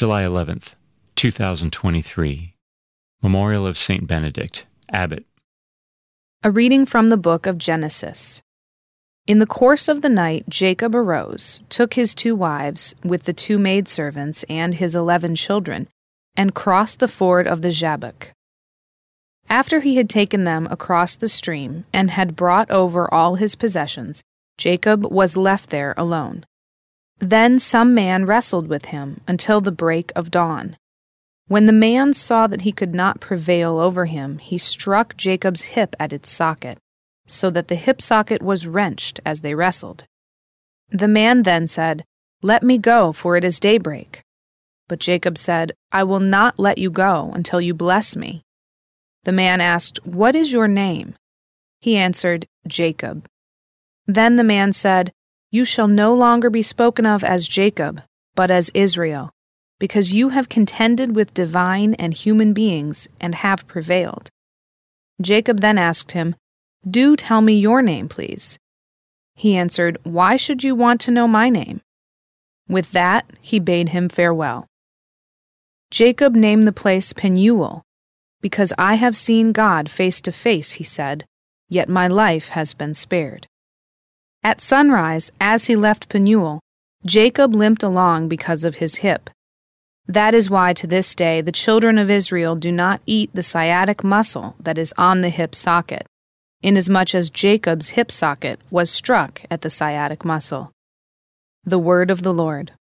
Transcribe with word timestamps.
July 0.00 0.22
11th, 0.22 0.76
2023. 1.16 2.54
Memorial 3.22 3.66
of 3.66 3.76
St. 3.76 4.06
Benedict, 4.06 4.64
Abbot. 4.90 5.26
A 6.42 6.50
reading 6.50 6.86
from 6.86 7.08
the 7.08 7.18
book 7.18 7.44
of 7.44 7.58
Genesis. 7.58 8.40
In 9.26 9.40
the 9.40 9.46
course 9.46 9.88
of 9.88 10.00
the 10.00 10.08
night, 10.08 10.48
Jacob 10.48 10.94
arose, 10.94 11.60
took 11.68 11.92
his 11.92 12.14
two 12.14 12.34
wives, 12.34 12.94
with 13.04 13.24
the 13.24 13.34
two 13.34 13.58
maidservants 13.58 14.42
and 14.48 14.72
his 14.72 14.96
eleven 14.96 15.36
children, 15.36 15.86
and 16.34 16.54
crossed 16.54 16.98
the 17.00 17.06
ford 17.06 17.46
of 17.46 17.60
the 17.60 17.70
Jabbok. 17.70 18.32
After 19.50 19.80
he 19.80 19.96
had 19.96 20.08
taken 20.08 20.44
them 20.44 20.66
across 20.70 21.14
the 21.14 21.28
stream 21.28 21.84
and 21.92 22.10
had 22.10 22.36
brought 22.36 22.70
over 22.70 23.12
all 23.12 23.34
his 23.34 23.54
possessions, 23.54 24.22
Jacob 24.56 25.04
was 25.04 25.36
left 25.36 25.68
there 25.68 25.92
alone. 25.98 26.46
Then 27.20 27.58
some 27.58 27.94
man 27.94 28.24
wrestled 28.24 28.66
with 28.66 28.86
him 28.86 29.20
until 29.28 29.60
the 29.60 29.70
break 29.70 30.10
of 30.16 30.30
dawn. 30.30 30.78
When 31.48 31.66
the 31.66 31.72
man 31.72 32.14
saw 32.14 32.46
that 32.46 32.62
he 32.62 32.72
could 32.72 32.94
not 32.94 33.20
prevail 33.20 33.78
over 33.78 34.06
him, 34.06 34.38
he 34.38 34.56
struck 34.56 35.16
Jacob's 35.16 35.62
hip 35.74 35.94
at 36.00 36.12
its 36.12 36.30
socket, 36.30 36.78
so 37.26 37.50
that 37.50 37.68
the 37.68 37.74
hip 37.74 38.00
socket 38.00 38.40
was 38.40 38.66
wrenched 38.66 39.20
as 39.26 39.40
they 39.40 39.54
wrestled. 39.54 40.06
The 40.90 41.08
man 41.08 41.42
then 41.42 41.66
said, 41.66 42.04
Let 42.40 42.62
me 42.62 42.78
go, 42.78 43.12
for 43.12 43.36
it 43.36 43.44
is 43.44 43.60
daybreak. 43.60 44.22
But 44.88 44.98
Jacob 44.98 45.36
said, 45.36 45.72
I 45.92 46.04
will 46.04 46.20
not 46.20 46.58
let 46.58 46.78
you 46.78 46.90
go 46.90 47.32
until 47.34 47.60
you 47.60 47.74
bless 47.74 48.16
me. 48.16 48.42
The 49.24 49.32
man 49.32 49.60
asked, 49.60 49.98
What 50.06 50.34
is 50.34 50.52
your 50.52 50.68
name? 50.68 51.16
He 51.80 51.96
answered, 51.96 52.46
Jacob. 52.66 53.26
Then 54.06 54.36
the 54.36 54.44
man 54.44 54.72
said, 54.72 55.12
you 55.50 55.64
shall 55.64 55.88
no 55.88 56.14
longer 56.14 56.50
be 56.50 56.62
spoken 56.62 57.06
of 57.06 57.24
as 57.24 57.46
Jacob, 57.46 58.02
but 58.34 58.50
as 58.50 58.70
Israel, 58.74 59.30
because 59.78 60.12
you 60.12 60.30
have 60.30 60.48
contended 60.48 61.14
with 61.16 61.34
divine 61.34 61.94
and 61.94 62.14
human 62.14 62.52
beings 62.52 63.08
and 63.20 63.34
have 63.34 63.66
prevailed. 63.66 64.30
Jacob 65.20 65.60
then 65.60 65.78
asked 65.78 66.12
him, 66.12 66.34
Do 66.88 67.16
tell 67.16 67.40
me 67.40 67.54
your 67.54 67.82
name, 67.82 68.08
please. 68.08 68.58
He 69.34 69.56
answered, 69.56 69.98
Why 70.02 70.36
should 70.36 70.62
you 70.62 70.74
want 70.74 71.00
to 71.02 71.10
know 71.10 71.26
my 71.26 71.48
name? 71.48 71.80
With 72.68 72.92
that, 72.92 73.30
he 73.40 73.58
bade 73.58 73.90
him 73.90 74.08
farewell. 74.08 74.66
Jacob 75.90 76.34
named 76.34 76.64
the 76.64 76.72
place 76.72 77.12
Penuel, 77.12 77.82
because 78.40 78.72
I 78.78 78.94
have 78.94 79.16
seen 79.16 79.52
God 79.52 79.90
face 79.90 80.20
to 80.22 80.32
face, 80.32 80.72
he 80.72 80.84
said, 80.84 81.24
yet 81.70 81.88
my 81.88 82.08
life 82.08 82.50
has 82.50 82.74
been 82.74 82.92
spared. 82.92 83.46
At 84.42 84.62
sunrise, 84.62 85.30
as 85.38 85.66
he 85.66 85.76
left 85.76 86.08
Penuel, 86.08 86.60
Jacob 87.04 87.54
limped 87.54 87.82
along 87.82 88.28
because 88.28 88.64
of 88.64 88.76
his 88.76 88.96
hip. 88.96 89.28
That 90.06 90.34
is 90.34 90.48
why 90.48 90.72
to 90.72 90.86
this 90.86 91.14
day 91.14 91.42
the 91.42 91.52
children 91.52 91.98
of 91.98 92.08
Israel 92.08 92.56
do 92.56 92.72
not 92.72 93.02
eat 93.04 93.30
the 93.34 93.42
sciatic 93.42 94.02
muscle 94.02 94.56
that 94.58 94.78
is 94.78 94.94
on 94.96 95.20
the 95.20 95.28
hip 95.28 95.54
socket, 95.54 96.06
inasmuch 96.62 97.14
as 97.14 97.28
Jacob's 97.28 97.90
hip 97.90 98.10
socket 98.10 98.58
was 98.70 98.90
struck 98.90 99.42
at 99.50 99.60
the 99.60 99.68
sciatic 99.68 100.24
muscle. 100.24 100.72
The 101.64 101.78
Word 101.78 102.10
of 102.10 102.22
the 102.22 102.32
Lord. 102.32 102.72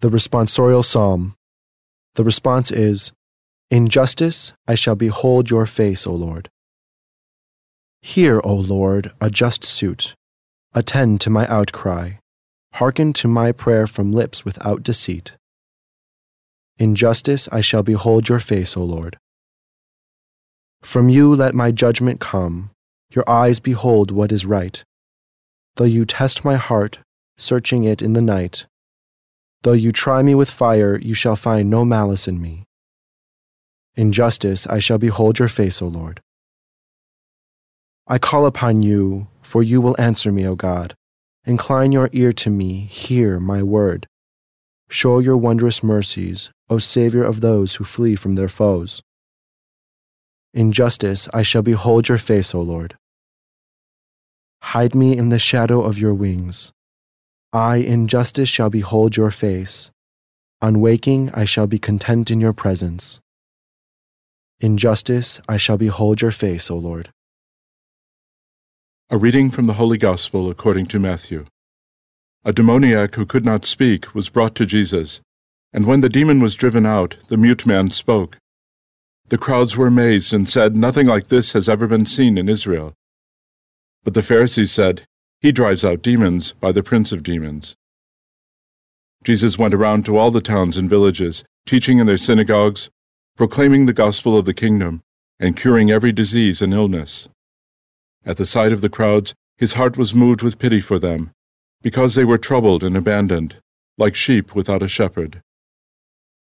The 0.00 0.10
responsorial 0.10 0.84
psalm. 0.84 1.34
The 2.16 2.24
response 2.24 2.70
is 2.70 3.12
In 3.70 3.88
justice 3.88 4.52
I 4.68 4.74
shall 4.74 4.96
behold 4.96 5.48
your 5.48 5.64
face, 5.64 6.06
O 6.06 6.12
Lord. 6.12 6.50
Hear, 8.02 8.40
O 8.42 8.54
Lord, 8.54 9.12
a 9.20 9.30
just 9.30 9.64
suit. 9.64 10.14
Attend 10.74 11.20
to 11.20 11.30
my 11.30 11.46
outcry. 11.46 12.12
Hearken 12.74 13.12
to 13.14 13.28
my 13.28 13.52
prayer 13.52 13.86
from 13.86 14.12
lips 14.12 14.44
without 14.44 14.82
deceit. 14.82 15.32
In 16.78 16.96
justice 16.96 17.48
I 17.52 17.60
shall 17.60 17.84
behold 17.84 18.28
your 18.28 18.40
face, 18.40 18.76
O 18.76 18.82
Lord. 18.82 19.18
From 20.82 21.08
you 21.08 21.32
let 21.34 21.54
my 21.54 21.70
judgment 21.70 22.18
come. 22.18 22.70
Your 23.12 23.28
eyes 23.30 23.60
behold 23.60 24.10
what 24.10 24.32
is 24.32 24.44
right. 24.44 24.82
Though 25.76 25.84
you 25.84 26.04
test 26.04 26.44
my 26.44 26.56
heart, 26.56 26.98
searching 27.36 27.84
it 27.84 28.02
in 28.02 28.14
the 28.14 28.22
night, 28.22 28.66
though 29.62 29.72
you 29.72 29.92
try 29.92 30.22
me 30.22 30.34
with 30.34 30.50
fire, 30.50 30.98
you 30.98 31.14
shall 31.14 31.36
find 31.36 31.70
no 31.70 31.84
malice 31.84 32.26
in 32.26 32.40
me. 32.40 32.64
In 33.94 34.10
justice 34.10 34.66
I 34.66 34.80
shall 34.80 34.98
behold 34.98 35.38
your 35.38 35.48
face, 35.48 35.80
O 35.80 35.86
Lord. 35.86 36.20
I 38.06 38.18
call 38.18 38.46
upon 38.46 38.82
you, 38.82 39.28
for 39.42 39.62
you 39.62 39.80
will 39.80 40.00
answer 40.00 40.32
me, 40.32 40.46
O 40.46 40.54
God. 40.54 40.94
Incline 41.44 41.92
your 41.92 42.10
ear 42.12 42.32
to 42.32 42.50
me, 42.50 42.86
hear 42.86 43.38
my 43.38 43.62
word. 43.62 44.06
Show 44.88 45.20
your 45.20 45.36
wondrous 45.36 45.82
mercies, 45.82 46.50
O 46.68 46.78
Savior 46.78 47.24
of 47.24 47.40
those 47.40 47.76
who 47.76 47.84
flee 47.84 48.16
from 48.16 48.34
their 48.34 48.48
foes. 48.48 49.02
In 50.52 50.72
justice 50.72 51.28
I 51.32 51.42
shall 51.42 51.62
behold 51.62 52.08
your 52.08 52.18
face, 52.18 52.54
O 52.54 52.60
Lord. 52.60 52.96
Hide 54.62 54.94
me 54.94 55.16
in 55.16 55.30
the 55.30 55.38
shadow 55.38 55.82
of 55.82 55.98
your 55.98 56.14
wings. 56.14 56.72
I 57.52 57.76
in 57.76 58.06
justice 58.06 58.48
shall 58.48 58.70
behold 58.70 59.16
your 59.16 59.30
face. 59.30 59.90
On 60.60 60.80
waking 60.80 61.30
I 61.34 61.44
shall 61.44 61.66
be 61.66 61.78
content 61.78 62.30
in 62.30 62.40
your 62.40 62.52
presence. 62.52 63.20
In 64.60 64.76
justice 64.76 65.40
I 65.48 65.56
shall 65.56 65.78
behold 65.78 66.20
your 66.20 66.30
face, 66.30 66.70
O 66.70 66.76
Lord. 66.76 67.10
A 69.12 69.18
reading 69.18 69.50
from 69.50 69.66
the 69.66 69.74
Holy 69.74 69.98
Gospel 69.98 70.48
according 70.48 70.86
to 70.86 70.98
Matthew. 70.98 71.44
A 72.46 72.52
demoniac 72.54 73.14
who 73.14 73.26
could 73.26 73.44
not 73.44 73.66
speak 73.66 74.14
was 74.14 74.30
brought 74.30 74.54
to 74.54 74.64
Jesus, 74.64 75.20
and 75.70 75.86
when 75.86 76.00
the 76.00 76.08
demon 76.08 76.40
was 76.40 76.54
driven 76.54 76.86
out, 76.86 77.18
the 77.28 77.36
mute 77.36 77.66
man 77.66 77.90
spoke. 77.90 78.38
The 79.28 79.36
crowds 79.36 79.76
were 79.76 79.88
amazed 79.88 80.32
and 80.32 80.48
said, 80.48 80.74
Nothing 80.74 81.06
like 81.06 81.28
this 81.28 81.52
has 81.52 81.68
ever 81.68 81.86
been 81.86 82.06
seen 82.06 82.38
in 82.38 82.48
Israel. 82.48 82.94
But 84.02 84.14
the 84.14 84.22
Pharisees 84.22 84.72
said, 84.72 85.02
He 85.42 85.52
drives 85.52 85.84
out 85.84 86.00
demons 86.00 86.52
by 86.52 86.72
the 86.72 86.82
prince 86.82 87.12
of 87.12 87.22
demons. 87.22 87.74
Jesus 89.24 89.58
went 89.58 89.74
around 89.74 90.06
to 90.06 90.16
all 90.16 90.30
the 90.30 90.40
towns 90.40 90.78
and 90.78 90.88
villages, 90.88 91.44
teaching 91.66 91.98
in 91.98 92.06
their 92.06 92.16
synagogues, 92.16 92.88
proclaiming 93.36 93.84
the 93.84 93.92
gospel 93.92 94.38
of 94.38 94.46
the 94.46 94.54
kingdom, 94.54 95.02
and 95.38 95.54
curing 95.54 95.90
every 95.90 96.12
disease 96.12 96.62
and 96.62 96.72
illness. 96.72 97.28
At 98.24 98.36
the 98.36 98.46
sight 98.46 98.72
of 98.72 98.80
the 98.80 98.88
crowds, 98.88 99.34
his 99.56 99.74
heart 99.74 99.96
was 99.96 100.14
moved 100.14 100.42
with 100.42 100.58
pity 100.58 100.80
for 100.80 100.98
them, 100.98 101.32
because 101.82 102.14
they 102.14 102.24
were 102.24 102.38
troubled 102.38 102.82
and 102.84 102.96
abandoned, 102.96 103.56
like 103.98 104.14
sheep 104.14 104.54
without 104.54 104.82
a 104.82 104.88
shepherd. 104.88 105.40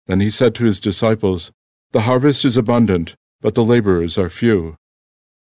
Then 0.07 0.19
he 0.19 0.29
said 0.29 0.53
to 0.56 0.66
his 0.66 0.79
disciples, 0.79 1.51
The 1.91 2.01
harvest 2.01 2.45
is 2.45 2.57
abundant, 2.57 3.16
but 3.41 3.56
the 3.56 3.63
laborers 3.63 4.17
are 4.17 4.29
few. 4.29 4.75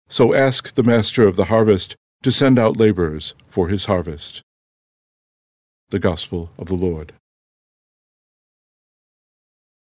So 0.08 0.34
ask 0.34 0.74
the 0.74 0.84
master 0.84 1.28
of 1.28 1.36
the 1.36 1.46
harvest 1.46 1.96
to 2.24 2.32
send 2.32 2.60
out 2.60 2.78
laborers 2.78 3.36
for 3.48 3.68
his 3.70 3.86
harvest. 3.86 4.42
The 5.90 6.00
Gospel 6.00 6.52
of 6.58 6.68
the 6.68 6.76
Lord. 6.76 7.14